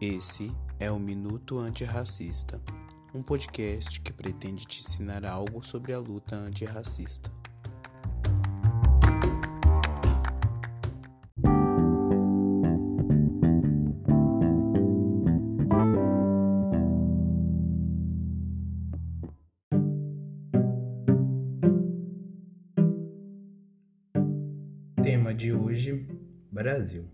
Esse 0.00 0.50
é 0.78 0.90
o 0.90 0.98
Minuto 0.98 1.58
Antirracista, 1.58 2.58
um 3.14 3.22
podcast 3.22 4.00
que 4.00 4.10
pretende 4.10 4.64
te 4.64 4.80
ensinar 4.80 5.26
algo 5.26 5.62
sobre 5.62 5.92
a 5.92 5.98
luta 5.98 6.36
antirracista. 6.36 7.30
Tema 25.02 25.34
de 25.34 25.52
hoje: 25.52 26.08
Brasil. 26.50 27.06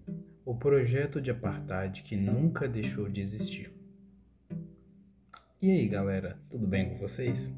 O 0.47 0.55
projeto 0.55 1.21
de 1.21 1.29
apartheid 1.29 2.05
que 2.05 2.17
nunca 2.17 2.69
deixou 2.69 3.09
de 3.09 3.21
existir. 3.21 3.69
E 5.61 5.69
aí, 5.69 5.89
galera, 5.89 6.39
tudo 6.49 6.69
bem 6.69 6.89
com 6.89 6.99
vocês? 6.99 7.53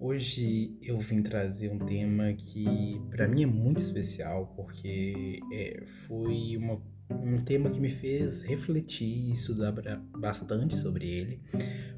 Hoje 0.00 0.76
eu 0.82 0.98
vim 0.98 1.22
trazer 1.22 1.70
um 1.70 1.78
tema 1.78 2.32
que 2.32 3.00
para 3.10 3.28
mim 3.28 3.44
é 3.44 3.46
muito 3.46 3.78
especial 3.78 4.52
porque 4.56 5.38
é, 5.52 5.84
foi 5.86 6.56
uma, 6.56 6.82
um 7.08 7.36
tema 7.36 7.70
que 7.70 7.78
me 7.78 7.90
fez 7.90 8.42
refletir 8.42 9.28
e 9.28 9.30
estudar 9.30 9.72
bastante 10.18 10.74
sobre 10.74 11.08
ele 11.08 11.40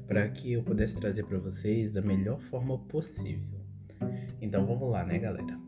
para 0.05 0.29
que 0.29 0.53
eu 0.53 0.61
pudesse 0.61 0.95
trazer 0.95 1.23
para 1.23 1.39
vocês 1.39 1.93
da 1.93 2.03
melhor 2.03 2.39
forma 2.39 2.77
possível. 2.77 3.65
Então 4.39 4.63
vamos 4.63 4.91
lá, 4.91 5.03
né, 5.03 5.17
galera? 5.17 5.59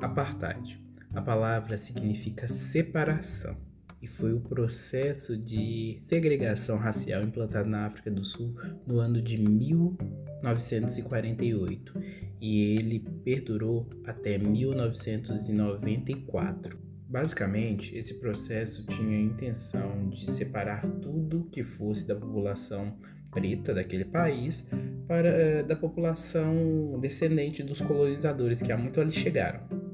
Apartheid. 0.00 0.84
A 1.16 1.20
palavra 1.22 1.78
significa 1.78 2.46
separação 2.46 3.56
e 4.02 4.06
foi 4.06 4.34
o 4.34 4.40
processo 4.40 5.34
de 5.34 5.98
segregação 6.02 6.76
racial 6.76 7.22
implantado 7.22 7.70
na 7.70 7.86
África 7.86 8.10
do 8.10 8.22
Sul 8.22 8.54
no 8.86 8.98
ano 8.98 9.18
de 9.18 9.38
1948 9.38 11.94
e 12.38 12.74
ele 12.74 13.00
perdurou 13.24 13.88
até 14.04 14.36
1994. 14.36 16.78
Basicamente, 17.08 17.96
esse 17.96 18.20
processo 18.20 18.84
tinha 18.84 19.16
a 19.16 19.20
intenção 19.20 20.10
de 20.10 20.30
separar 20.30 20.86
tudo 21.00 21.48
que 21.50 21.64
fosse 21.64 22.06
da 22.06 22.14
população 22.14 22.94
preta 23.30 23.72
daquele 23.72 24.04
país 24.04 24.66
para 25.08 25.30
eh, 25.30 25.62
da 25.62 25.76
população 25.76 26.98
descendente 27.00 27.62
dos 27.62 27.80
colonizadores 27.80 28.60
que 28.60 28.70
há 28.70 28.76
muito 28.76 29.00
ali 29.00 29.12
chegaram. 29.12 29.85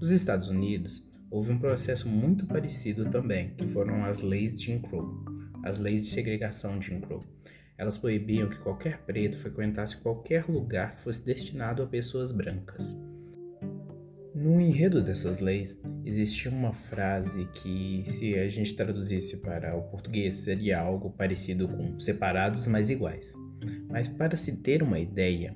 Nos 0.00 0.10
Estados 0.12 0.48
Unidos, 0.48 1.04
houve 1.30 1.52
um 1.52 1.58
processo 1.58 2.08
muito 2.08 2.46
parecido 2.46 3.10
também, 3.10 3.50
que 3.50 3.66
foram 3.66 4.02
as 4.02 4.22
leis 4.22 4.54
de 4.56 4.64
Jim 4.64 4.78
Crow, 4.78 5.22
as 5.62 5.78
leis 5.78 6.06
de 6.06 6.10
segregação 6.10 6.78
de 6.78 6.86
Jim 6.86 7.00
Crow. 7.02 7.20
Elas 7.76 7.98
proibiam 7.98 8.48
que 8.48 8.58
qualquer 8.60 9.02
preto 9.02 9.38
frequentasse 9.38 9.98
qualquer 9.98 10.48
lugar 10.48 10.96
que 10.96 11.02
fosse 11.02 11.22
destinado 11.22 11.82
a 11.82 11.86
pessoas 11.86 12.32
brancas. 12.32 12.96
No 14.34 14.58
enredo 14.58 15.02
dessas 15.02 15.38
leis, 15.38 15.78
existia 16.02 16.50
uma 16.50 16.72
frase 16.72 17.46
que, 17.52 18.02
se 18.06 18.38
a 18.38 18.48
gente 18.48 18.74
traduzisse 18.74 19.42
para 19.42 19.76
o 19.76 19.82
português, 19.82 20.36
seria 20.36 20.80
algo 20.80 21.10
parecido 21.10 21.68
com 21.68 22.00
separados 22.00 22.66
mas 22.66 22.88
iguais. 22.88 23.34
Mas 23.90 24.08
para 24.08 24.34
se 24.38 24.62
ter 24.62 24.82
uma 24.82 24.98
ideia, 24.98 25.54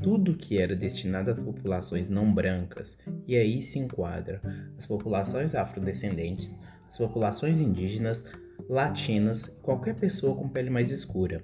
tudo 0.00 0.36
que 0.36 0.58
era 0.58 0.76
destinado 0.76 1.30
às 1.30 1.42
populações 1.42 2.08
não 2.08 2.32
brancas, 2.32 2.96
e 3.26 3.36
aí 3.36 3.60
se 3.60 3.78
enquadra 3.78 4.40
as 4.76 4.86
populações 4.86 5.54
afrodescendentes, 5.54 6.56
as 6.86 6.96
populações 6.96 7.60
indígenas, 7.60 8.24
latinas, 8.68 9.46
qualquer 9.62 9.94
pessoa 9.94 10.36
com 10.36 10.48
pele 10.48 10.70
mais 10.70 10.90
escura. 10.90 11.42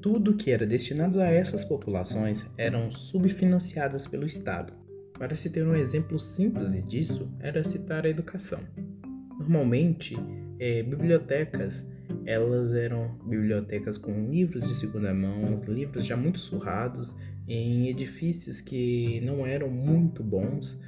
Tudo 0.00 0.34
que 0.34 0.50
era 0.50 0.66
destinado 0.66 1.20
a 1.20 1.26
essas 1.26 1.64
populações 1.64 2.46
eram 2.56 2.90
subfinanciadas 2.90 4.06
pelo 4.06 4.26
Estado. 4.26 4.72
Para 5.12 5.34
se 5.34 5.50
ter 5.50 5.64
um 5.64 5.76
exemplo 5.76 6.18
simples 6.18 6.84
disso, 6.84 7.30
era 7.38 7.62
citar 7.62 8.04
a 8.04 8.08
educação. 8.08 8.60
Normalmente, 9.38 10.16
é, 10.58 10.82
bibliotecas 10.82 11.86
elas 12.26 12.72
eram 12.74 13.18
bibliotecas 13.24 13.98
com 13.98 14.30
livros 14.30 14.66
de 14.68 14.74
segunda 14.74 15.12
mão, 15.12 15.58
livros 15.68 16.06
já 16.06 16.16
muito 16.16 16.38
surrados, 16.38 17.16
em 17.46 17.88
edifícios 17.88 18.60
que 18.60 19.20
não 19.22 19.46
eram 19.46 19.68
muito 19.68 20.22
bons 20.22 20.80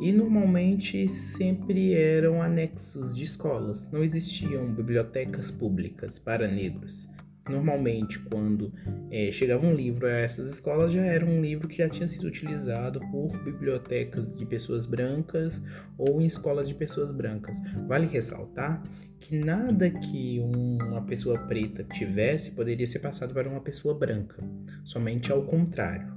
e 0.00 0.12
normalmente 0.12 1.08
sempre 1.08 1.94
eram 1.94 2.42
anexos 2.42 3.16
de 3.16 3.24
escolas. 3.24 3.90
Não 3.90 4.02
existiam 4.02 4.72
bibliotecas 4.72 5.50
públicas 5.50 6.18
para 6.18 6.46
negros. 6.46 7.08
Normalmente, 7.48 8.20
quando 8.20 8.72
é, 9.10 9.32
chegava 9.32 9.66
um 9.66 9.74
livro 9.74 10.06
a 10.06 10.10
essas 10.10 10.52
escolas, 10.52 10.92
já 10.92 11.02
era 11.02 11.24
um 11.26 11.40
livro 11.40 11.66
que 11.66 11.78
já 11.78 11.88
tinha 11.88 12.06
sido 12.06 12.28
utilizado 12.28 13.00
por 13.10 13.36
bibliotecas 13.42 14.34
de 14.36 14.46
pessoas 14.46 14.86
brancas 14.86 15.60
ou 15.98 16.20
em 16.20 16.26
escolas 16.26 16.68
de 16.68 16.74
pessoas 16.74 17.12
brancas. 17.12 17.58
Vale 17.88 18.06
ressaltar 18.06 18.80
que 19.18 19.36
nada 19.36 19.90
que 19.90 20.40
uma 20.40 21.02
pessoa 21.02 21.36
preta 21.38 21.82
tivesse 21.84 22.52
poderia 22.52 22.86
ser 22.86 23.00
passado 23.00 23.34
para 23.34 23.48
uma 23.48 23.60
pessoa 23.60 23.94
branca, 23.94 24.42
somente 24.84 25.32
ao 25.32 25.42
contrário. 25.42 26.12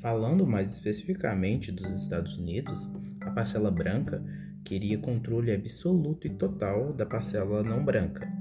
Falando 0.00 0.46
mais 0.46 0.72
especificamente 0.72 1.70
dos 1.70 1.90
Estados 1.90 2.38
Unidos, 2.38 2.90
a 3.20 3.30
parcela 3.30 3.70
branca 3.70 4.24
queria 4.64 4.96
controle 4.98 5.52
absoluto 5.52 6.26
e 6.26 6.30
total 6.30 6.94
da 6.94 7.04
parcela 7.04 7.62
não 7.62 7.84
branca 7.84 8.40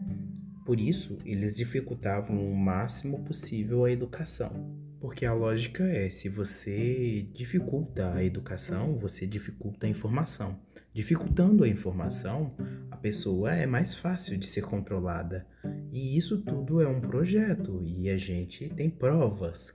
por 0.69 0.79
isso, 0.79 1.17
eles 1.25 1.55
dificultavam 1.55 2.47
o 2.47 2.55
máximo 2.55 3.23
possível 3.23 3.85
a 3.85 3.91
educação. 3.91 4.71
Porque 5.01 5.25
a 5.25 5.33
lógica 5.33 5.83
é: 5.83 6.11
se 6.11 6.29
você 6.29 7.27
dificulta 7.33 8.13
a 8.13 8.23
educação, 8.23 8.95
você 8.95 9.25
dificulta 9.25 9.87
a 9.87 9.89
informação. 9.89 10.59
Dificultando 10.93 11.63
a 11.63 11.67
informação, 11.67 12.55
a 12.91 12.95
pessoa 12.95 13.51
é 13.51 13.65
mais 13.65 13.95
fácil 13.95 14.37
de 14.37 14.45
ser 14.45 14.61
controlada. 14.61 15.47
E 15.91 16.15
isso 16.15 16.39
tudo 16.39 16.79
é 16.83 16.87
um 16.87 17.01
projeto 17.01 17.81
e 17.83 18.07
a 18.07 18.17
gente 18.19 18.69
tem 18.69 18.91
provas 18.91 19.73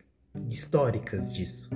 históricas 0.48 1.34
disso. 1.34 1.70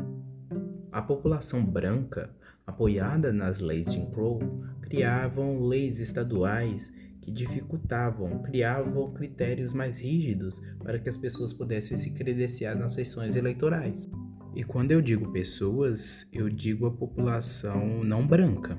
A 0.93 1.03
população 1.03 1.67
branca, 1.67 2.31
apoiada 2.65 3.33
nas 3.33 3.59
leis 3.59 3.85
de 3.85 3.95
Jim 3.95 4.07
Crow, 4.13 4.39
criavam 4.81 5.61
leis 5.67 5.99
estaduais 5.99 6.93
que 7.29 7.31
dificultavam, 7.31 8.43
criavam 8.43 9.13
critérios 9.13 9.75
mais 9.75 10.01
rígidos 10.01 10.61
para 10.83 10.99
que 10.99 11.09
as 11.09 11.17
pessoas 11.17 11.53
pudessem 11.53 11.97
se 11.97 12.13
credenciar 12.15 12.77
nas 12.77 12.95
sessões 12.95 13.37
eleitorais. 13.37 14.11
E 14.55 14.65
quando 14.65 14.93
eu 14.93 15.03
digo 15.03 15.31
pessoas, 15.31 16.27
eu 16.33 16.49
digo 16.49 16.87
a 16.87 16.91
população 16.91 18.03
não 18.03 18.27
branca, 18.27 18.79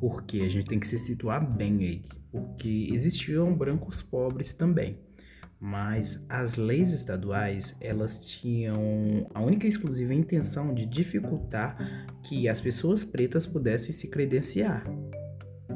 porque 0.00 0.40
a 0.40 0.48
gente 0.48 0.66
tem 0.66 0.80
que 0.80 0.86
se 0.86 0.98
situar 0.98 1.46
bem 1.46 1.78
aí, 1.80 2.02
porque 2.32 2.88
existiam 2.90 3.54
brancos 3.54 4.00
pobres 4.00 4.54
também. 4.54 4.98
Mas 5.62 6.24
as 6.26 6.56
leis 6.56 6.90
estaduais, 6.90 7.76
elas 7.82 8.26
tinham 8.26 9.28
a 9.34 9.42
única 9.42 9.66
e 9.66 9.68
exclusiva 9.68 10.14
intenção 10.14 10.72
de 10.72 10.86
dificultar 10.86 12.06
que 12.22 12.48
as 12.48 12.62
pessoas 12.62 13.04
pretas 13.04 13.46
pudessem 13.46 13.92
se 13.92 14.08
credenciar. 14.08 14.86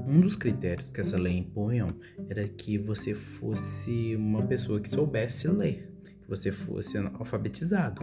Um 0.06 0.20
dos 0.20 0.36
critérios 0.36 0.90
que 0.90 1.00
essa 1.00 1.18
lei 1.18 1.38
impunham 1.38 1.88
era 2.28 2.46
que 2.46 2.76
você 2.76 3.14
fosse 3.14 4.14
uma 4.16 4.42
pessoa 4.46 4.80
que 4.80 4.90
soubesse 4.90 5.48
ler, 5.48 5.90
que 6.04 6.28
você 6.28 6.52
fosse 6.52 6.98
alfabetizado. 6.98 8.02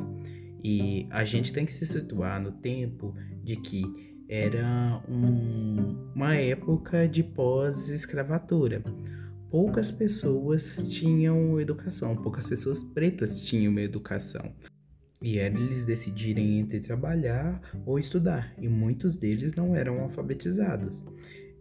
E 0.63 1.07
a 1.09 1.23
gente 1.25 1.53
tem 1.53 1.65
que 1.65 1.73
se 1.73 1.85
situar 1.85 2.41
no 2.41 2.51
tempo 2.51 3.15
de 3.43 3.55
que 3.55 3.83
era 4.29 5.03
um, 5.09 6.11
uma 6.15 6.35
época 6.35 7.07
de 7.07 7.23
pós-escravatura. 7.23 8.83
Poucas 9.49 9.91
pessoas 9.91 10.87
tinham 10.87 11.59
educação, 11.59 12.15
poucas 12.15 12.47
pessoas 12.47 12.83
pretas 12.83 13.41
tinham 13.41 13.77
educação. 13.77 14.53
E 15.21 15.37
era 15.37 15.59
eles 15.59 15.85
decidirem 15.85 16.59
entre 16.59 16.79
trabalhar 16.79 17.61
ou 17.85 17.99
estudar, 17.99 18.55
e 18.57 18.67
muitos 18.67 19.17
deles 19.17 19.53
não 19.53 19.75
eram 19.75 19.99
alfabetizados. 19.99 21.05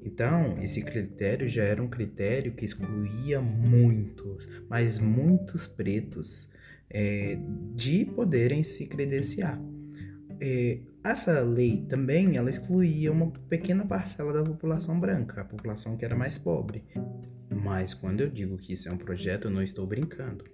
Então, 0.02 0.56
esse 0.60 0.82
critério 0.82 1.48
já 1.48 1.64
era 1.64 1.82
um 1.82 1.88
critério 1.88 2.52
que 2.52 2.64
excluía 2.64 3.40
muitos, 3.40 4.48
mas 4.68 4.98
muitos 4.98 5.66
pretos 5.66 6.48
é, 6.88 7.38
de 7.74 8.04
poderem 8.04 8.62
se 8.62 8.86
credenciar. 8.86 9.60
É, 10.40 10.80
essa 11.04 11.40
lei 11.40 11.84
também 11.88 12.36
ela 12.36 12.50
excluía 12.50 13.12
uma 13.12 13.30
pequena 13.30 13.84
parcela 13.84 14.32
da 14.32 14.42
população 14.42 14.98
branca, 14.98 15.42
a 15.42 15.44
população 15.44 15.96
que 15.96 16.04
era 16.04 16.16
mais 16.16 16.38
pobre. 16.38 16.84
Mas 17.50 17.92
quando 17.92 18.20
eu 18.22 18.30
digo 18.30 18.56
que 18.56 18.72
isso 18.72 18.88
é 18.88 18.92
um 18.92 18.96
projeto, 18.96 19.48
eu 19.48 19.50
não 19.50 19.62
estou 19.62 19.86
brincando. 19.86 20.44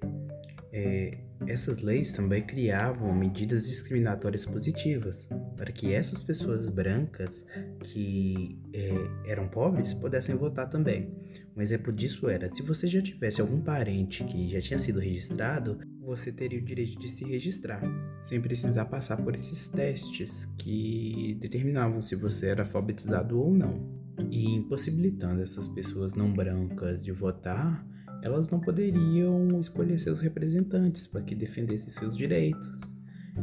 é, 0.73 1.26
essas 1.47 1.79
leis 1.79 2.13
também 2.13 2.43
criavam 2.43 3.15
medidas 3.15 3.69
discriminatórias 3.69 4.47
positivas 4.47 5.29
para 5.57 5.71
que 5.73 5.93
essas 5.93 6.23
pessoas 6.23 6.69
brancas 6.69 7.45
que 7.85 8.59
é, 8.73 9.31
eram 9.31 9.49
pobres 9.49 9.93
pudessem 9.93 10.37
votar 10.37 10.69
também. 10.69 11.15
Um 11.57 11.63
exemplo 11.63 11.93
disso 11.93 12.29
era: 12.29 12.53
se 12.53 12.63
você 12.63 12.87
já 12.87 13.03
tivesse 13.03 13.41
algum 13.41 13.61
parente 13.61 14.25
que 14.25 14.49
já 14.49 14.61
tinha 14.61 14.79
sido 14.79 14.99
registrado, 14.99 15.79
você 16.01 16.31
teria 16.31 16.59
o 16.59 16.65
direito 16.65 16.99
de 16.99 17.09
se 17.09 17.25
registrar, 17.25 17.83
sem 18.25 18.41
precisar 18.41 18.85
passar 18.87 19.17
por 19.17 19.35
esses 19.35 19.67
testes 19.69 20.45
que 20.57 21.37
determinavam 21.41 22.01
se 22.01 22.15
você 22.15 22.49
era 22.49 22.63
alfabetizado 22.63 23.39
ou 23.41 23.53
não. 23.53 24.07
E 24.31 24.47
impossibilitando 24.55 25.43
essas 25.43 25.69
pessoas 25.69 26.15
não 26.15 26.33
brancas 26.33 27.03
de 27.03 27.13
votar, 27.13 27.87
elas 28.23 28.51
não 28.51 28.61
poderiam 28.61 29.49
escolher 29.61 29.99
seus 29.99 30.21
representantes 30.21 31.07
para 31.07 31.23
que 31.23 31.35
defendessem 31.35 31.91
seus 31.91 32.17
direitos. 32.17 32.81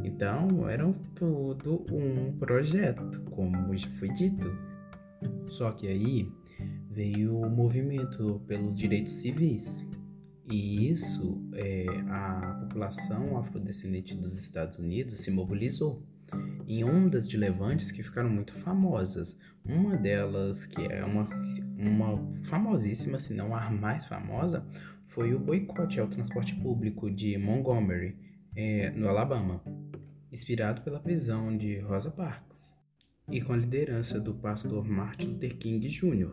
Então, 0.04 0.68
era 0.68 0.92
tudo 1.16 1.86
um 1.92 2.36
projeto, 2.38 3.22
como 3.32 3.76
já 3.76 3.90
foi 3.92 4.10
dito. 4.10 4.48
Só 5.50 5.72
que 5.72 5.88
aí 5.88 6.32
veio 6.90 7.38
o 7.38 7.50
movimento 7.50 8.42
pelos 8.48 8.76
direitos 8.76 9.14
civis. 9.14 9.86
E 10.52 10.90
isso, 10.90 11.42
é, 11.54 11.86
a 12.10 12.58
população 12.62 13.38
afrodescendente 13.38 14.14
dos 14.16 14.38
Estados 14.38 14.78
Unidos 14.78 15.20
se 15.20 15.32
mobilizou 15.32 16.04
em 16.68 16.84
ondas 16.84 17.28
de 17.28 17.38
levantes 17.38 17.92
que 17.92 18.04
ficaram 18.04 18.30
muito 18.30 18.54
famosas. 18.54 19.38
Uma 19.66 19.96
delas, 19.96 20.66
que 20.66 20.82
é 20.82 21.04
uma, 21.04 21.30
uma 21.78 22.44
famosíssima, 22.44 23.20
se 23.20 23.34
não 23.34 23.56
a 23.56 23.70
mais 23.70 24.06
famosa, 24.06 24.66
foi 25.08 25.34
o 25.34 25.40
boicote 25.40 26.00
ao 26.00 26.08
transporte 26.08 26.56
público 26.56 27.10
de 27.10 27.38
Montgomery, 27.38 28.18
é, 28.56 28.92
no 28.92 29.08
Alabama, 29.08 29.64
inspirado 30.32 30.82
pela 30.82 31.00
prisão 31.00 31.56
de 31.58 31.80
Rosa 31.80 32.12
Parks 32.12 32.74
e 33.32 33.42
com 33.42 33.54
a 33.54 33.58
liderança 33.58 34.20
do 34.20 34.34
pastor 34.34 34.84
Martin 34.84 35.28
Luther 35.28 35.56
King 35.58 35.88
Jr. 35.88 36.32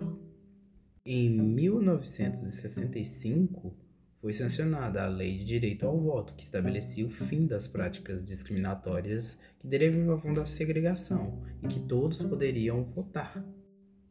Em 1.04 1.30
1965, 1.30 3.76
foi 4.20 4.34
sancionada 4.34 5.02
a 5.02 5.08
Lei 5.08 5.38
de 5.38 5.44
Direito 5.44 5.86
ao 5.86 5.98
Voto, 5.98 6.34
que 6.34 6.42
estabelecia 6.42 7.06
o 7.06 7.10
fim 7.10 7.46
das 7.46 7.66
práticas 7.66 8.22
discriminatórias 8.22 9.38
que 9.58 9.66
derivavam 9.66 10.34
da 10.34 10.44
segregação 10.44 11.42
e 11.62 11.66
que 11.66 11.80
todos 11.80 12.18
poderiam 12.18 12.84
votar. 12.84 13.42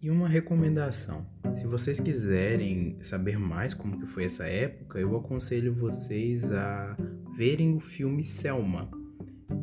E 0.01 0.09
uma 0.09 0.27
recomendação: 0.27 1.27
se 1.55 1.67
vocês 1.67 1.99
quiserem 1.99 2.97
saber 3.01 3.37
mais 3.37 3.73
como 3.73 3.99
que 3.99 4.07
foi 4.07 4.25
essa 4.25 4.47
época, 4.47 4.97
eu 4.99 5.15
aconselho 5.15 5.73
vocês 5.73 6.51
a 6.51 6.97
verem 7.37 7.75
o 7.75 7.79
filme 7.79 8.23
Selma. 8.23 8.89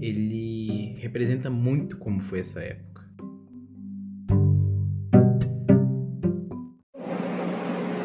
Ele 0.01 0.95
representa 0.99 1.51
muito 1.51 1.97
como 1.97 2.21
foi 2.21 2.41
essa 2.41 2.61
época. 2.61 2.87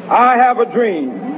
I 0.09 0.35
have 0.37 0.59
a 0.59 0.65
dream. 0.65 1.30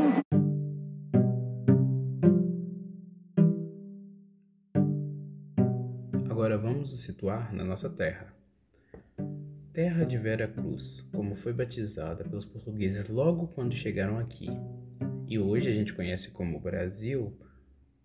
Vamos 6.84 6.92
nos 6.92 7.02
situar 7.02 7.54
na 7.56 7.64
nossa 7.64 7.90
terra. 7.90 8.28
Terra 9.72 10.04
de 10.04 10.18
Vera 10.18 10.50
Cruz, 10.50 11.00
como 11.14 11.34
foi 11.34 11.54
batizada 11.54 12.26
pelos 12.26 12.44
portugueses 12.44 13.08
logo 13.08 13.48
quando 13.48 13.74
chegaram 13.74 14.20
aqui, 14.20 14.50
e 15.26 15.40
hoje 15.40 15.70
a 15.70 15.74
gente 15.74 15.94
conhece 15.94 16.32
como 16.32 16.60
Brasil, 16.60 17.34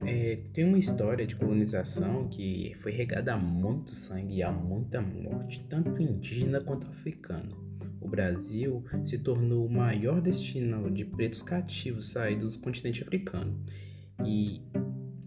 é, 0.00 0.42
tem 0.52 0.64
uma 0.64 0.78
história 0.78 1.26
de 1.26 1.34
colonização 1.34 2.28
que 2.28 2.72
foi 2.76 2.92
regada 2.92 3.34
a 3.34 3.36
muito 3.36 3.90
sangue 3.90 4.36
e 4.36 4.42
a 4.44 4.52
muita 4.52 5.00
morte, 5.02 5.66
tanto 5.68 6.00
indígena 6.00 6.60
quanto 6.60 6.86
africano. 6.86 7.56
O 8.00 8.06
Brasil 8.06 8.84
se 9.04 9.18
tornou 9.18 9.66
o 9.66 9.72
maior 9.72 10.20
destino 10.20 10.88
de 10.88 11.04
pretos 11.04 11.42
cativos 11.42 12.06
saídos 12.06 12.52
do 12.54 12.60
continente 12.60 13.02
africano. 13.02 13.60
E 14.24 14.62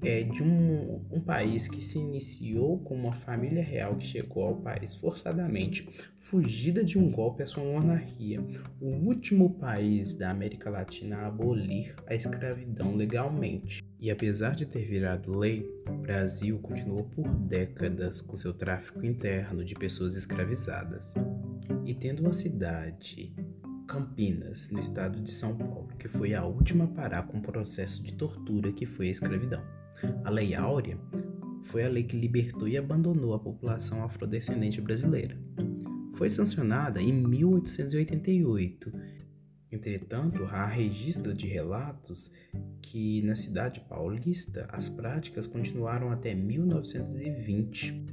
é 0.04 0.24
de 0.24 0.42
um, 0.42 1.02
um 1.12 1.20
país 1.20 1.68
que 1.68 1.82
se 1.82 2.00
iniciou 2.00 2.80
com 2.80 2.96
uma 2.96 3.12
família 3.12 3.64
real 3.64 3.96
que 3.96 4.06
chegou 4.06 4.44
ao 4.44 4.56
país 4.56 4.96
forçadamente, 4.96 5.88
fugida 6.18 6.84
de 6.84 6.98
um 6.98 7.12
golpe 7.12 7.44
à 7.44 7.48
sua 7.48 7.64
monarquia, 7.64 8.44
o 8.80 8.88
último 8.88 9.52
país 9.52 10.16
da 10.16 10.32
América 10.32 10.70
Latina 10.70 11.18
a 11.18 11.28
abolir 11.28 11.96
a 12.08 12.16
escravidão 12.16 12.96
legalmente. 12.96 13.84
E 14.00 14.10
apesar 14.10 14.56
de 14.56 14.66
ter 14.66 14.86
virado 14.86 15.38
lei, 15.38 15.70
o 15.88 15.94
Brasil 15.94 16.58
continuou 16.60 17.04
por 17.04 17.28
décadas 17.28 18.22
com 18.22 18.36
seu 18.36 18.54
tráfico 18.54 19.06
interno 19.06 19.64
de 19.64 19.76
pessoas 19.76 20.16
escravizadas. 20.16 21.14
E 21.86 21.94
tendo 21.94 22.22
uma 22.22 22.34
cidade 22.34 23.34
Campinas, 23.92 24.70
no 24.70 24.80
estado 24.80 25.20
de 25.20 25.30
São 25.30 25.54
Paulo, 25.54 25.90
que 26.00 26.08
foi 26.08 26.34
a 26.34 26.46
última 26.46 26.86
a 26.86 26.88
parar 26.88 27.24
com 27.24 27.40
o 27.40 27.42
processo 27.42 28.02
de 28.02 28.14
tortura 28.14 28.72
que 28.72 28.86
foi 28.86 29.10
a 29.10 29.12
escravidão. 29.12 29.62
A 30.24 30.30
Lei 30.30 30.56
Áurea 30.56 30.98
foi 31.64 31.84
a 31.84 31.90
lei 31.90 32.04
que 32.04 32.18
libertou 32.18 32.68
e 32.68 32.78
abandonou 32.78 33.34
a 33.34 33.40
população 33.40 34.04
afrodescendente 34.04 34.82
brasileira. 34.82 35.38
Foi 36.16 36.30
sancionada 36.30 37.02
em 37.02 37.12
1888. 37.14 38.92
Entretanto, 39.72 40.44
há 40.46 40.66
registro 40.66 41.34
de 41.34 41.48
relatos 41.48 42.32
que 42.82 43.22
na 43.22 43.36
cidade 43.36 43.80
paulista 43.88 44.68
as 44.70 44.90
práticas 44.90 45.48
continuaram 45.48 46.12
até 46.12 46.34
1920. 46.34 48.04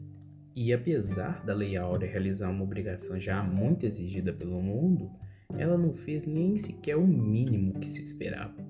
E 0.54 0.72
apesar 0.72 1.44
da 1.44 1.54
Lei 1.54 1.76
Áurea 1.76 2.10
realizar 2.10 2.50
uma 2.50 2.64
obrigação 2.64 3.18
já 3.18 3.42
muito 3.42 3.86
exigida 3.86 4.32
pelo 4.32 4.62
mundo, 4.62 5.10
ela 5.56 5.78
não 5.78 5.94
fez 5.94 6.24
nem 6.24 6.56
sequer 6.58 6.96
o 6.96 7.06
mínimo 7.06 7.80
que 7.80 7.88
se 7.88 8.02
esperava. 8.02 8.67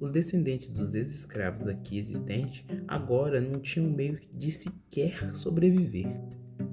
Os 0.00 0.12
descendentes 0.12 0.70
dos 0.70 0.94
ex-escravos 0.94 1.66
aqui 1.66 1.98
existentes 1.98 2.64
agora 2.86 3.40
não 3.40 3.58
tinham 3.58 3.90
meio 3.90 4.20
de 4.32 4.52
sequer 4.52 5.36
sobreviver. 5.36 6.06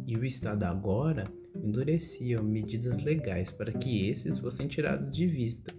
E 0.05 0.15
o 0.15 0.23
Estado 0.23 0.63
agora 0.63 1.23
endurecia 1.55 2.39
medidas 2.41 3.03
legais 3.03 3.51
para 3.51 3.71
que 3.71 4.07
esses 4.07 4.37
fossem 4.37 4.67
tirados 4.67 5.09
de 5.11 5.25
vista. 5.25 5.73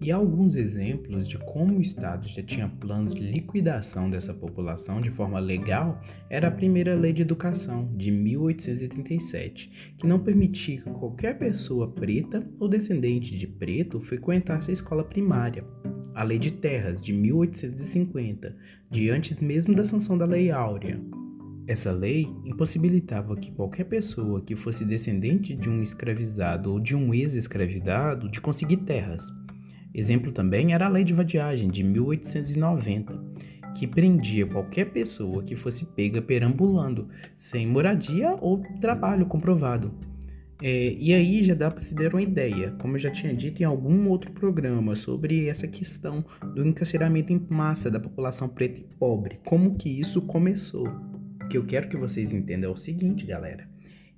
E 0.00 0.12
alguns 0.12 0.54
exemplos 0.54 1.28
de 1.28 1.38
como 1.38 1.78
o 1.78 1.80
Estado 1.80 2.28
já 2.28 2.42
tinha 2.42 2.68
planos 2.68 3.14
de 3.14 3.20
liquidação 3.20 4.08
dessa 4.08 4.34
população 4.34 5.00
de 5.00 5.10
forma 5.10 5.40
legal 5.40 6.00
era 6.30 6.48
a 6.48 6.52
primeira 6.52 6.94
Lei 6.94 7.12
de 7.12 7.22
Educação, 7.22 7.90
de 7.92 8.12
1837, 8.12 9.94
que 9.98 10.06
não 10.06 10.20
permitia 10.20 10.82
que 10.82 10.90
qualquer 10.90 11.38
pessoa 11.38 11.90
preta 11.90 12.48
ou 12.60 12.68
descendente 12.68 13.36
de 13.36 13.46
preto 13.46 14.00
frequentasse 14.00 14.70
a 14.70 14.74
escola 14.74 15.04
primária 15.04 15.64
a 16.14 16.22
Lei 16.22 16.38
de 16.38 16.52
Terras 16.52 17.00
de 17.00 17.12
1850, 17.12 18.54
de 18.90 19.10
antes 19.10 19.38
mesmo 19.38 19.74
da 19.74 19.84
sanção 19.84 20.18
da 20.18 20.26
Lei 20.26 20.50
Áurea. 20.50 21.00
Essa 21.66 21.92
lei 21.92 22.28
impossibilitava 22.44 23.36
que 23.36 23.52
qualquer 23.52 23.84
pessoa 23.84 24.40
que 24.40 24.56
fosse 24.56 24.84
descendente 24.84 25.54
de 25.54 25.70
um 25.70 25.82
escravizado 25.82 26.72
ou 26.72 26.80
de 26.80 26.94
um 26.94 27.14
ex-escravizado 27.14 28.28
de 28.28 28.40
conseguir 28.40 28.78
terras. 28.78 29.30
Exemplo 29.94 30.32
também 30.32 30.74
era 30.74 30.86
a 30.86 30.88
Lei 30.88 31.04
de 31.04 31.14
Vadiagem 31.14 31.68
de 31.68 31.84
1890, 31.84 33.22
que 33.74 33.86
prendia 33.86 34.46
qualquer 34.46 34.86
pessoa 34.86 35.42
que 35.42 35.56
fosse 35.56 35.86
pega 35.86 36.20
perambulando, 36.20 37.08
sem 37.36 37.66
moradia 37.66 38.36
ou 38.40 38.62
trabalho 38.80 39.26
comprovado. 39.26 39.94
É, 40.64 40.96
e 40.96 41.12
aí 41.12 41.42
já 41.42 41.54
dá 41.54 41.68
para 41.68 41.82
se 41.82 41.92
dar 41.92 42.14
uma 42.14 42.22
ideia, 42.22 42.70
como 42.80 42.94
eu 42.94 43.00
já 43.00 43.10
tinha 43.10 43.34
dito 43.34 43.60
em 43.60 43.64
algum 43.64 44.08
outro 44.08 44.30
programa, 44.30 44.94
sobre 44.94 45.48
essa 45.48 45.66
questão 45.66 46.24
do 46.54 46.64
encarceramento 46.64 47.32
em 47.32 47.46
massa 47.50 47.90
da 47.90 47.98
população 47.98 48.48
preta 48.48 48.78
e 48.78 48.84
pobre, 48.96 49.40
como 49.44 49.74
que 49.74 49.88
isso 49.88 50.22
começou. 50.22 50.86
O 51.42 51.48
que 51.48 51.58
eu 51.58 51.66
quero 51.66 51.88
que 51.88 51.96
vocês 51.96 52.32
entendam 52.32 52.70
é 52.70 52.72
o 52.72 52.76
seguinte, 52.76 53.26
galera. 53.26 53.68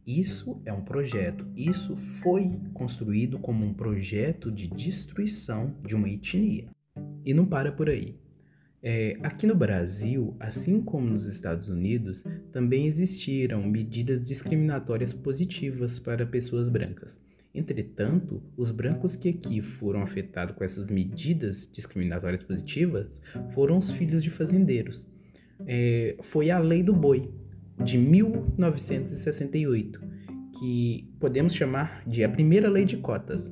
Isso 0.06 0.60
é 0.66 0.72
um 0.72 0.82
projeto, 0.82 1.46
isso 1.56 1.96
foi 1.96 2.52
construído 2.74 3.38
como 3.38 3.64
um 3.64 3.72
projeto 3.72 4.52
de 4.52 4.68
destruição 4.68 5.74
de 5.86 5.94
uma 5.94 6.10
etnia. 6.10 6.66
E 7.24 7.32
não 7.32 7.46
para 7.46 7.72
por 7.72 7.88
aí. 7.88 8.18
É, 8.86 9.16
aqui 9.22 9.46
no 9.46 9.54
Brasil, 9.54 10.36
assim 10.38 10.82
como 10.82 11.06
nos 11.06 11.24
Estados 11.24 11.70
Unidos, 11.70 12.22
também 12.52 12.86
existiram 12.86 13.62
medidas 13.62 14.20
discriminatórias 14.20 15.10
positivas 15.10 15.98
para 15.98 16.26
pessoas 16.26 16.68
brancas. 16.68 17.18
Entretanto, 17.54 18.42
os 18.58 18.70
brancos 18.70 19.16
que 19.16 19.30
aqui 19.30 19.62
foram 19.62 20.02
afetados 20.02 20.54
com 20.54 20.62
essas 20.62 20.90
medidas 20.90 21.66
discriminatórias 21.72 22.42
positivas 22.42 23.22
foram 23.54 23.78
os 23.78 23.90
filhos 23.90 24.22
de 24.22 24.28
fazendeiros. 24.28 25.08
É, 25.66 26.16
foi 26.20 26.50
a 26.50 26.58
Lei 26.58 26.82
do 26.82 26.92
Boi, 26.92 27.30
de 27.82 27.96
1968, 27.96 29.98
que 30.58 31.08
podemos 31.18 31.54
chamar 31.54 32.02
de 32.06 32.22
a 32.22 32.28
primeira 32.28 32.68
lei 32.68 32.84
de 32.84 32.98
cotas. 32.98 33.50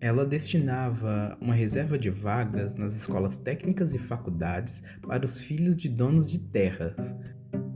Ela 0.00 0.24
destinava 0.24 1.36
uma 1.40 1.54
reserva 1.54 1.98
de 1.98 2.08
vagas 2.08 2.74
nas 2.74 2.96
escolas 2.96 3.36
técnicas 3.36 3.94
e 3.94 3.98
faculdades 3.98 4.82
para 5.02 5.24
os 5.24 5.38
filhos 5.38 5.76
de 5.76 5.88
donos 5.88 6.30
de 6.30 6.40
terras. 6.40 6.96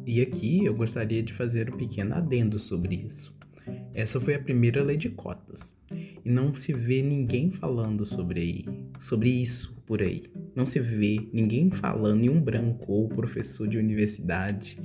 E 0.06 0.22
aqui 0.22 0.64
eu 0.64 0.74
gostaria 0.74 1.22
de 1.22 1.32
fazer 1.32 1.72
um 1.72 1.76
pequeno 1.76 2.14
adendo 2.14 2.58
sobre 2.58 2.96
isso. 2.96 3.34
Essa 3.94 4.20
foi 4.20 4.34
a 4.34 4.38
primeira 4.38 4.82
lei 4.82 4.96
de 4.96 5.10
cotas. 5.10 5.76
E 6.24 6.30
não 6.30 6.54
se 6.54 6.72
vê 6.72 7.02
ninguém 7.02 7.50
falando 7.50 8.04
sobre, 8.04 8.64
sobre 8.98 9.28
isso 9.28 9.76
por 9.86 10.02
aí. 10.02 10.24
Não 10.54 10.64
se 10.64 10.80
vê 10.80 11.28
ninguém 11.32 11.70
falando, 11.70 12.24
em 12.24 12.30
um 12.30 12.40
branco 12.40 12.92
ou 12.92 13.08
professor 13.08 13.68
de 13.68 13.78
universidade 13.78 14.78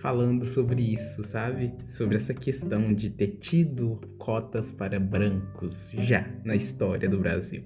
falando 0.00 0.44
sobre 0.44 0.82
isso, 0.82 1.22
sabe? 1.24 1.72
Sobre 1.84 2.16
essa 2.16 2.34
questão 2.34 2.92
de 2.92 3.10
ter 3.10 3.38
tido 3.38 4.00
cotas 4.18 4.70
para 4.70 5.00
brancos 5.00 5.90
já 5.98 6.28
na 6.44 6.54
história 6.54 7.08
do 7.08 7.18
Brasil. 7.18 7.64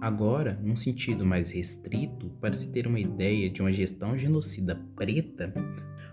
Agora, 0.00 0.58
num 0.62 0.76
sentido 0.76 1.26
mais 1.26 1.50
restrito, 1.50 2.30
para 2.40 2.52
se 2.52 2.70
ter 2.70 2.86
uma 2.86 3.00
ideia 3.00 3.50
de 3.50 3.60
uma 3.60 3.72
gestão 3.72 4.16
genocida 4.16 4.76
preta, 4.94 5.52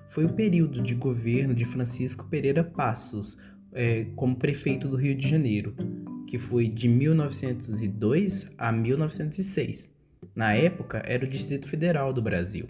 foi 0.08 0.26
o 0.26 0.34
período 0.34 0.82
de 0.82 0.96
governo 0.96 1.54
de 1.54 1.66
Francisco 1.66 2.26
Pereira 2.26 2.64
Passos 2.64 3.38
é, 3.72 4.06
como 4.16 4.38
prefeito 4.38 4.88
do 4.88 4.96
Rio 4.96 5.16
de 5.16 5.28
Janeiro, 5.28 5.76
que 6.28 6.38
foi 6.38 6.68
de 6.68 6.88
1902 6.88 8.50
a 8.58 8.72
1906. 8.72 9.94
Na 10.36 10.54
época, 10.54 11.04
era 11.06 11.24
o 11.24 11.30
Distrito 11.30 11.68
Federal 11.68 12.12
do 12.12 12.22
Brasil. 12.22 12.68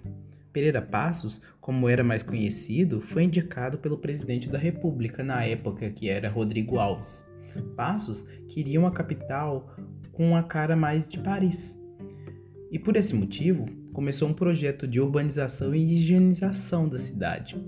Pereira 0.56 0.82
Passos, 0.82 1.42
como 1.60 1.90
era 1.90 2.02
mais 2.02 2.24
conhecido, 2.24 3.02
foi 3.02 3.26
indicado 3.26 3.78
pelo 3.78 3.98
presidente 3.98 4.48
da 4.48 4.58
República 4.58 5.22
na 5.22 5.44
época, 5.44 5.90
que 5.90 6.08
era 6.08 6.30
Rodrigo 6.30 6.80
Alves. 6.80 7.28
Passos 7.76 8.26
queria 8.48 8.80
uma 8.80 8.90
capital 8.90 9.76
com 10.14 10.34
a 10.34 10.42
cara 10.42 10.74
mais 10.74 11.10
de 11.10 11.20
Paris. 11.20 11.78
E 12.72 12.80
por 12.80 12.96
esse 12.96 13.14
motivo, 13.14 13.66
começou 13.92 14.30
um 14.30 14.34
projeto 14.34 14.88
de 14.88 15.02
urbanização 15.02 15.76
e 15.76 15.98
higienização 15.98 16.88
da 16.88 17.00
cidade. 17.00 17.62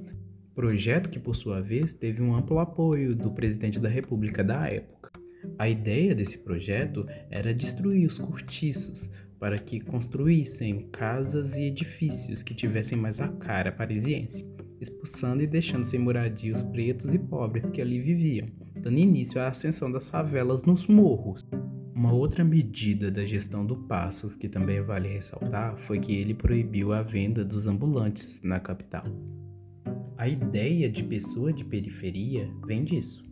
Projeto 0.55 1.09
que, 1.09 1.19
por 1.19 1.35
sua 1.35 1.59
vez, 1.59 1.91
teve 1.91 2.21
um 2.21 2.33
amplo 2.33 2.57
apoio 2.57 3.13
do 3.13 3.31
presidente 3.31 3.81
da 3.81 3.89
República 3.89 4.41
da 4.45 4.65
época. 4.65 5.11
A 5.59 5.67
ideia 5.67 6.15
desse 6.15 6.37
projeto 6.37 7.05
era 7.29 7.53
destruir 7.53 8.07
os 8.07 8.17
cortiços, 8.17 9.09
para 9.39 9.57
que 9.57 9.79
construíssem 9.79 10.87
casas 10.91 11.57
e 11.57 11.63
edifícios 11.63 12.41
que 12.41 12.53
tivessem 12.53 12.97
mais 12.97 13.19
a 13.19 13.27
cara 13.27 13.71
parisiense, 13.71 14.49
expulsando 14.81 15.43
e 15.43 15.47
deixando 15.47 15.85
sem 15.85 15.99
moradia 15.99 16.53
os 16.53 16.61
pretos 16.61 17.13
e 17.13 17.19
pobres 17.19 17.69
que 17.69 17.81
ali 17.81 17.99
viviam, 17.99 18.47
dando 18.75 18.97
início 18.97 19.39
à 19.39 19.47
ascensão 19.47 19.91
das 19.91 20.09
favelas 20.09 20.63
nos 20.63 20.87
morros. 20.87 21.41
Uma 21.93 22.13
outra 22.13 22.43
medida 22.43 23.09
da 23.09 23.25
gestão 23.25 23.65
do 23.65 23.75
Passos 23.75 24.35
que 24.35 24.47
também 24.47 24.81
vale 24.81 25.09
ressaltar 25.09 25.77
foi 25.77 25.99
que 25.99 26.15
ele 26.15 26.33
proibiu 26.33 26.93
a 26.93 27.01
venda 27.01 27.43
dos 27.43 27.65
ambulantes 27.65 28.41
na 28.43 28.59
capital. 28.59 29.03
A 30.15 30.27
ideia 30.27 30.89
de 30.89 31.03
pessoa 31.03 31.51
de 31.51 31.65
periferia 31.65 32.51
vem 32.65 32.83
disso 32.83 33.26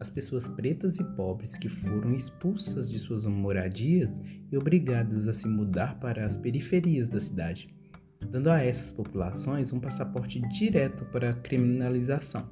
as 0.00 0.08
pessoas 0.08 0.48
pretas 0.48 0.98
e 0.98 1.04
pobres 1.04 1.58
que 1.58 1.68
foram 1.68 2.14
expulsas 2.14 2.90
de 2.90 2.98
suas 2.98 3.26
moradias 3.26 4.10
e 4.50 4.56
obrigadas 4.56 5.28
a 5.28 5.32
se 5.34 5.46
mudar 5.46 6.00
para 6.00 6.26
as 6.26 6.38
periferias 6.38 7.06
da 7.06 7.20
cidade, 7.20 7.68
dando 8.30 8.50
a 8.50 8.62
essas 8.62 8.90
populações 8.90 9.72
um 9.72 9.78
passaporte 9.78 10.40
direto 10.48 11.04
para 11.06 11.30
a 11.30 11.34
criminalização. 11.34 12.48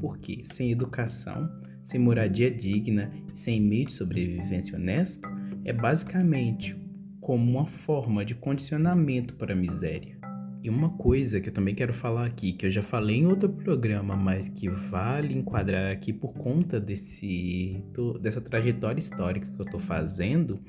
Porque 0.00 0.42
sem 0.44 0.70
educação, 0.70 1.52
sem 1.82 1.98
moradia 1.98 2.50
digna 2.50 3.12
e 3.34 3.36
sem 3.36 3.60
meio 3.60 3.86
de 3.86 3.94
sobrevivência 3.94 4.76
honesto, 4.76 5.28
é 5.64 5.72
basicamente 5.72 6.80
como 7.20 7.50
uma 7.50 7.66
forma 7.66 8.24
de 8.24 8.34
condicionamento 8.34 9.34
para 9.34 9.52
a 9.52 9.56
miséria. 9.56 10.21
E 10.62 10.70
uma 10.70 10.90
coisa 10.90 11.40
que 11.40 11.48
eu 11.48 11.52
também 11.52 11.74
quero 11.74 11.92
falar 11.92 12.24
aqui, 12.24 12.52
que 12.52 12.66
eu 12.66 12.70
já 12.70 12.82
falei 12.82 13.16
em 13.16 13.26
outro 13.26 13.48
programa, 13.48 14.14
mas 14.14 14.48
que 14.48 14.68
vale 14.68 15.34
enquadrar 15.34 15.90
aqui 15.90 16.12
por 16.12 16.32
conta 16.34 16.78
desse, 16.78 17.82
dessa 18.20 18.40
trajetória 18.40 19.00
histórica 19.00 19.44
que 19.44 19.60
eu 19.60 19.64
estou 19.64 19.80
fazendo, 19.80 20.60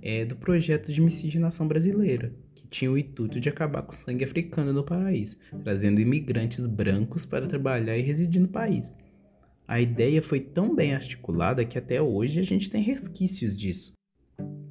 é 0.00 0.24
do 0.24 0.36
projeto 0.36 0.92
de 0.92 1.00
miscigenação 1.00 1.66
brasileira, 1.66 2.32
que 2.54 2.64
tinha 2.68 2.92
o 2.92 2.96
intuito 2.96 3.40
de 3.40 3.48
acabar 3.48 3.82
com 3.82 3.90
o 3.90 3.96
sangue 3.96 4.22
africano 4.22 4.72
no 4.72 4.84
país, 4.84 5.36
trazendo 5.64 6.00
imigrantes 6.00 6.64
brancos 6.64 7.26
para 7.26 7.48
trabalhar 7.48 7.98
e 7.98 8.02
residir 8.02 8.40
no 8.40 8.48
país. 8.48 8.96
A 9.66 9.80
ideia 9.80 10.22
foi 10.22 10.38
tão 10.38 10.76
bem 10.76 10.94
articulada 10.94 11.64
que 11.64 11.76
até 11.76 12.00
hoje 12.00 12.38
a 12.38 12.44
gente 12.44 12.70
tem 12.70 12.82
resquícios 12.82 13.56
disso. 13.56 13.92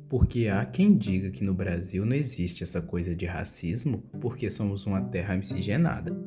Porque 0.10 0.48
há 0.48 0.66
quem 0.66 0.98
diga 0.98 1.30
que 1.30 1.44
no 1.44 1.54
Brasil 1.54 2.04
não 2.04 2.16
existe 2.16 2.64
essa 2.64 2.82
coisa 2.82 3.16
de 3.16 3.28
racismo 3.28 4.00
porque 4.20 4.50
somos 4.50 4.86
uma 4.88 5.02
terra 5.02 5.38
miscigenada. 5.38 6.20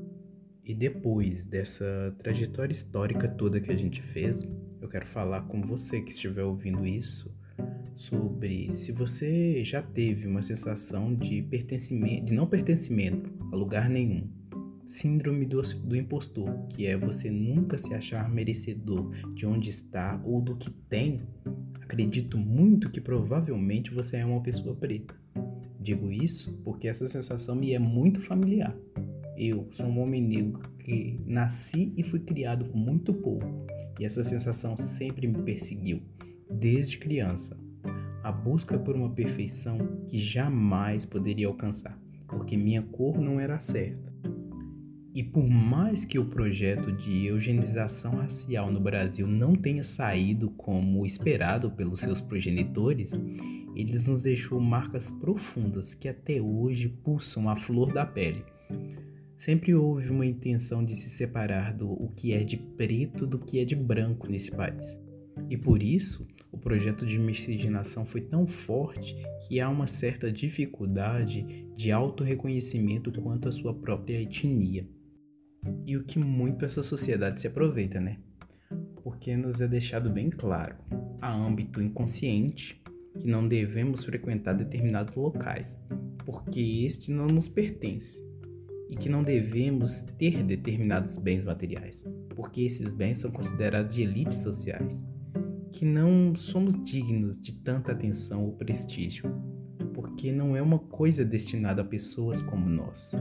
E 0.64 0.72
depois 0.72 1.44
dessa 1.44 2.14
trajetória 2.18 2.72
histórica 2.72 3.26
toda 3.26 3.60
que 3.60 3.72
a 3.72 3.76
gente 3.76 4.00
fez, 4.00 4.48
eu 4.80 4.88
quero 4.88 5.04
falar 5.04 5.42
com 5.42 5.60
você 5.60 6.00
que 6.00 6.12
estiver 6.12 6.44
ouvindo 6.44 6.86
isso 6.86 7.36
sobre 7.92 8.72
se 8.72 8.92
você 8.92 9.64
já 9.64 9.82
teve 9.82 10.28
uma 10.28 10.42
sensação 10.42 11.12
de 11.12 11.42
pertencimento, 11.42 12.26
de 12.26 12.34
não 12.34 12.46
pertencimento 12.46 13.32
a 13.52 13.56
lugar 13.56 13.90
nenhum. 13.90 14.30
Síndrome 14.86 15.46
do, 15.46 15.62
do 15.62 15.96
impostor, 15.96 16.66
que 16.68 16.86
é 16.86 16.96
você 16.96 17.30
nunca 17.30 17.78
se 17.78 17.94
achar 17.94 18.28
merecedor 18.28 19.10
de 19.34 19.46
onde 19.46 19.70
está 19.70 20.20
ou 20.24 20.40
do 20.40 20.56
que 20.56 20.70
tem, 20.70 21.16
Acredito 21.92 22.38
muito 22.38 22.88
que 22.88 23.02
provavelmente 23.02 23.92
você 23.92 24.16
é 24.16 24.24
uma 24.24 24.40
pessoa 24.40 24.74
preta. 24.74 25.14
Digo 25.78 26.10
isso 26.10 26.58
porque 26.64 26.88
essa 26.88 27.06
sensação 27.06 27.54
me 27.54 27.74
é 27.74 27.78
muito 27.78 28.18
familiar. 28.18 28.74
Eu 29.36 29.68
sou 29.72 29.84
um 29.84 30.00
homem 30.00 30.22
negro 30.22 30.62
que 30.78 31.20
nasci 31.26 31.92
e 31.94 32.02
fui 32.02 32.20
criado 32.20 32.64
com 32.64 32.78
muito 32.78 33.12
pouco, 33.12 33.46
e 34.00 34.06
essa 34.06 34.24
sensação 34.24 34.74
sempre 34.74 35.26
me 35.26 35.42
perseguiu, 35.42 36.00
desde 36.50 36.96
criança. 36.96 37.60
A 38.22 38.32
busca 38.32 38.78
por 38.78 38.96
uma 38.96 39.10
perfeição 39.10 39.76
que 40.06 40.16
jamais 40.16 41.04
poderia 41.04 41.46
alcançar, 41.46 42.00
porque 42.26 42.56
minha 42.56 42.80
cor 42.80 43.20
não 43.20 43.38
era 43.38 43.60
certa. 43.60 44.11
E 45.14 45.22
por 45.22 45.46
mais 45.46 46.06
que 46.06 46.18
o 46.18 46.24
projeto 46.24 46.90
de 46.90 47.26
eugenização 47.26 48.16
racial 48.16 48.70
no 48.72 48.80
Brasil 48.80 49.26
não 49.26 49.54
tenha 49.54 49.84
saído 49.84 50.48
como 50.50 51.04
esperado 51.04 51.70
pelos 51.70 52.00
seus 52.00 52.18
progenitores, 52.18 53.12
eles 53.76 54.06
nos 54.06 54.22
deixou 54.22 54.58
marcas 54.58 55.10
profundas 55.10 55.92
que 55.92 56.08
até 56.08 56.40
hoje 56.40 56.88
pulsam 56.88 57.48
a 57.50 57.56
flor 57.56 57.92
da 57.92 58.06
pele. 58.06 58.42
Sempre 59.36 59.74
houve 59.74 60.08
uma 60.08 60.24
intenção 60.24 60.82
de 60.82 60.94
se 60.94 61.10
separar 61.10 61.74
do 61.74 61.90
o 61.90 62.08
que 62.08 62.32
é 62.32 62.42
de 62.42 62.56
preto 62.56 63.26
do 63.26 63.38
que 63.38 63.58
é 63.58 63.66
de 63.66 63.76
branco 63.76 64.26
nesse 64.30 64.50
país. 64.50 64.98
E 65.50 65.58
por 65.58 65.82
isso, 65.82 66.26
o 66.50 66.56
projeto 66.56 67.04
de 67.04 67.18
miscigenação 67.18 68.06
foi 68.06 68.22
tão 68.22 68.46
forte 68.46 69.14
que 69.46 69.60
há 69.60 69.68
uma 69.68 69.86
certa 69.86 70.32
dificuldade 70.32 71.66
de 71.76 71.90
autorreconhecimento 71.92 73.12
quanto 73.20 73.48
à 73.48 73.52
sua 73.52 73.74
própria 73.74 74.22
etnia. 74.22 74.86
E 75.86 75.96
o 75.96 76.04
que 76.04 76.18
muito 76.18 76.64
essa 76.64 76.82
sociedade 76.82 77.40
se 77.40 77.46
aproveita, 77.46 78.00
né? 78.00 78.18
Porque 79.02 79.36
nos 79.36 79.60
é 79.60 79.68
deixado 79.68 80.10
bem 80.10 80.30
claro, 80.30 80.76
a 81.20 81.32
âmbito 81.32 81.82
inconsciente, 81.82 82.80
que 83.18 83.26
não 83.26 83.46
devemos 83.46 84.04
frequentar 84.04 84.54
determinados 84.54 85.14
locais, 85.14 85.78
porque 86.24 86.84
este 86.84 87.12
não 87.12 87.26
nos 87.26 87.48
pertence, 87.48 88.22
e 88.88 88.96
que 88.96 89.08
não 89.08 89.22
devemos 89.22 90.02
ter 90.18 90.42
determinados 90.42 91.16
bens 91.16 91.44
materiais, 91.44 92.04
porque 92.34 92.62
esses 92.62 92.92
bens 92.92 93.18
são 93.18 93.30
considerados 93.30 93.94
de 93.94 94.02
elites 94.02 94.38
sociais, 94.38 95.02
que 95.72 95.84
não 95.84 96.34
somos 96.34 96.74
dignos 96.84 97.40
de 97.40 97.54
tanta 97.54 97.92
atenção 97.92 98.44
ou 98.44 98.52
prestígio, 98.52 99.34
porque 99.94 100.30
não 100.30 100.56
é 100.56 100.60
uma 100.60 100.78
coisa 100.78 101.24
destinada 101.24 101.82
a 101.82 101.84
pessoas 101.84 102.42
como 102.42 102.68
nós. 102.68 103.12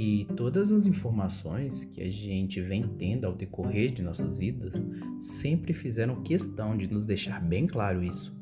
E 0.00 0.28
todas 0.36 0.70
as 0.70 0.86
informações 0.86 1.82
que 1.82 2.00
a 2.00 2.08
gente 2.08 2.60
vem 2.60 2.84
tendo 2.84 3.24
ao 3.26 3.34
decorrer 3.34 3.92
de 3.92 4.00
nossas 4.00 4.38
vidas 4.38 4.86
sempre 5.20 5.74
fizeram 5.74 6.22
questão 6.22 6.76
de 6.76 6.86
nos 6.86 7.04
deixar 7.04 7.40
bem 7.40 7.66
claro 7.66 8.00
isso. 8.04 8.32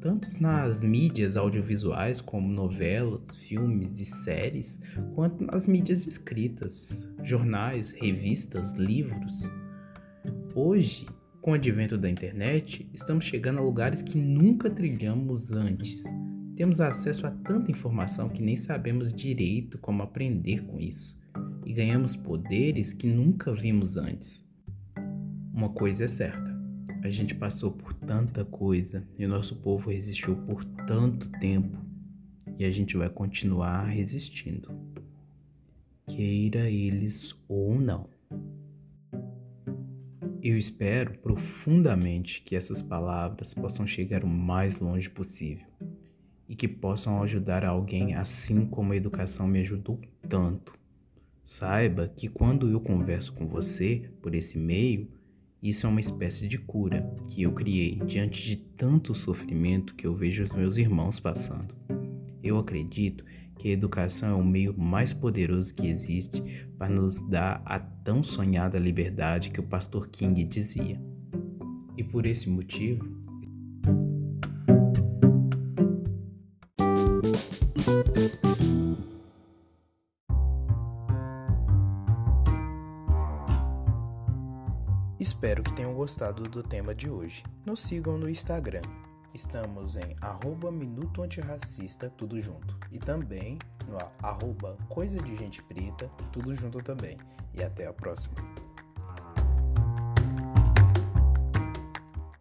Tanto 0.00 0.28
nas 0.40 0.80
mídias 0.80 1.36
audiovisuais, 1.36 2.20
como 2.20 2.46
novelas, 2.46 3.34
filmes 3.34 3.98
e 3.98 4.04
séries, 4.04 4.78
quanto 5.16 5.44
nas 5.44 5.66
mídias 5.66 6.06
escritas, 6.06 7.04
jornais, 7.24 7.90
revistas, 7.90 8.72
livros. 8.74 9.50
Hoje, 10.54 11.04
com 11.40 11.50
o 11.50 11.54
advento 11.54 11.98
da 11.98 12.08
internet, 12.08 12.88
estamos 12.94 13.24
chegando 13.24 13.58
a 13.58 13.62
lugares 13.62 14.02
que 14.02 14.16
nunca 14.18 14.70
trilhamos 14.70 15.50
antes 15.50 16.04
temos 16.56 16.80
acesso 16.80 17.26
a 17.26 17.30
tanta 17.30 17.70
informação 17.70 18.28
que 18.28 18.42
nem 18.42 18.56
sabemos 18.56 19.12
direito 19.12 19.78
como 19.78 20.02
aprender 20.02 20.64
com 20.64 20.78
isso, 20.78 21.20
e 21.64 21.72
ganhamos 21.72 22.16
poderes 22.16 22.92
que 22.92 23.06
nunca 23.06 23.54
vimos 23.54 23.96
antes. 23.96 24.44
Uma 25.52 25.70
coisa 25.70 26.04
é 26.04 26.08
certa: 26.08 26.54
A 27.02 27.10
gente 27.10 27.34
passou 27.34 27.70
por 27.70 27.92
tanta 27.94 28.44
coisa 28.44 29.06
e 29.18 29.24
o 29.24 29.28
nosso 29.28 29.56
povo 29.56 29.90
resistiu 29.90 30.36
por 30.36 30.64
tanto 30.64 31.30
tempo 31.40 31.78
e 32.58 32.64
a 32.64 32.70
gente 32.70 32.96
vai 32.96 33.08
continuar 33.08 33.84
resistindo, 33.84 34.68
queira 36.06 36.70
eles 36.70 37.34
ou 37.48 37.80
não. 37.80 38.10
Eu 40.42 40.58
espero 40.58 41.16
profundamente 41.18 42.42
que 42.42 42.56
essas 42.56 42.82
palavras 42.82 43.54
possam 43.54 43.86
chegar 43.86 44.24
o 44.24 44.28
mais 44.28 44.80
longe 44.80 45.08
possível 45.08 45.66
e 46.48 46.54
que 46.54 46.68
possam 46.68 47.22
ajudar 47.22 47.64
alguém 47.64 48.14
assim 48.14 48.66
como 48.66 48.92
a 48.92 48.96
educação 48.96 49.46
me 49.46 49.60
ajudou 49.60 50.00
tanto. 50.28 50.74
Saiba 51.44 52.08
que 52.08 52.28
quando 52.28 52.70
eu 52.70 52.80
converso 52.80 53.32
com 53.32 53.46
você 53.46 54.10
por 54.20 54.34
esse 54.34 54.58
meio, 54.58 55.08
isso 55.62 55.86
é 55.86 55.88
uma 55.88 56.00
espécie 56.00 56.48
de 56.48 56.58
cura 56.58 57.08
que 57.28 57.42
eu 57.42 57.52
criei 57.52 57.96
diante 58.06 58.42
de 58.42 58.56
tanto 58.56 59.14
sofrimento 59.14 59.94
que 59.94 60.06
eu 60.06 60.14
vejo 60.14 60.42
os 60.42 60.52
meus 60.52 60.76
irmãos 60.76 61.20
passando. 61.20 61.74
Eu 62.42 62.58
acredito 62.58 63.24
que 63.58 63.68
a 63.68 63.72
educação 63.72 64.30
é 64.30 64.34
o 64.34 64.44
meio 64.44 64.76
mais 64.76 65.14
poderoso 65.14 65.72
que 65.72 65.86
existe 65.86 66.42
para 66.76 66.92
nos 66.92 67.20
dar 67.20 67.62
a 67.64 67.78
tão 67.78 68.20
sonhada 68.20 68.76
liberdade 68.76 69.50
que 69.50 69.60
o 69.60 69.62
pastor 69.62 70.08
King 70.08 70.42
dizia. 70.42 71.00
E 71.96 72.02
por 72.02 72.26
esse 72.26 72.50
motivo, 72.50 73.21
gostado 86.12 86.46
do 86.46 86.62
tema 86.62 86.94
de 86.94 87.08
hoje. 87.08 87.42
Nos 87.64 87.80
sigam 87.80 88.18
no 88.18 88.28
Instagram. 88.28 88.82
Estamos 89.32 89.96
em 89.96 90.14
arroba 90.20 90.70
Minuto 90.70 91.22
Antirracista, 91.22 92.10
tudo 92.10 92.38
junto. 92.38 92.78
E 92.90 92.98
também 92.98 93.58
no 93.88 93.96
arroba 94.22 94.76
Coisa 94.90 95.22
de 95.22 95.34
Gente 95.34 95.62
Preta, 95.62 96.10
tudo 96.30 96.54
junto 96.54 96.82
também. 96.82 97.16
E 97.54 97.62
até 97.62 97.86
a 97.86 97.94
próxima. 97.94 98.34